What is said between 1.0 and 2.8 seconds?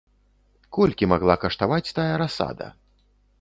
магла каштаваць тая расада?